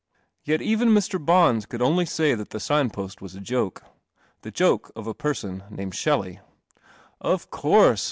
[0.43, 1.23] Yet even Mr.
[1.23, 3.83] Bons could only say that the sign p t was a joke—
[4.41, 6.39] the joke of a person named Shelley.
[7.19, 7.99] "Of course!"